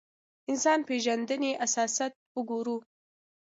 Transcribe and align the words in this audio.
انسان 0.49 0.79
پېژندنې 0.87 1.51
اساسات 1.65 2.13
وګورو. 2.37 2.77